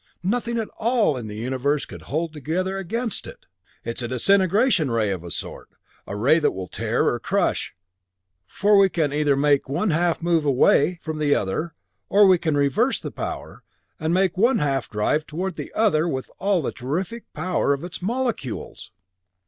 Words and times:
Nothing 0.23 0.57
in 0.57 0.69
all 0.79 1.13
the 1.21 1.35
Universe 1.35 1.85
could 1.85 2.01
hold 2.01 2.33
together 2.33 2.75
against 2.75 3.27
it! 3.27 3.45
It's 3.85 4.01
a 4.01 4.07
disintegration 4.07 4.89
ray 4.89 5.11
of 5.11 5.23
a 5.23 5.29
sort 5.29 5.69
a 6.07 6.15
ray 6.15 6.39
that 6.39 6.53
will 6.53 6.67
tear, 6.67 7.05
or 7.05 7.19
crush, 7.19 7.75
for 8.47 8.77
we 8.77 8.89
can 8.89 9.13
either 9.13 9.35
make 9.35 9.69
one 9.69 9.91
half 9.91 10.19
move 10.23 10.43
away 10.43 10.97
from 11.03 11.19
the 11.19 11.35
other 11.35 11.75
or 12.09 12.25
we 12.25 12.39
can 12.39 12.57
reverse 12.57 12.99
the 12.99 13.11
power, 13.11 13.63
and 13.99 14.11
make 14.11 14.39
one 14.39 14.57
half 14.57 14.89
drive 14.89 15.27
toward 15.27 15.55
the 15.55 15.71
other 15.75 16.09
with 16.09 16.31
all 16.39 16.63
the 16.63 16.71
terrific 16.71 17.31
power 17.33 17.71
of 17.71 17.83
its 17.83 18.01
molecules! 18.01 18.91